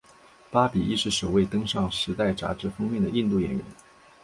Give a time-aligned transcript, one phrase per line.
[0.49, 3.61] 巴比亦是首位登上时代杂志封面的印度演员。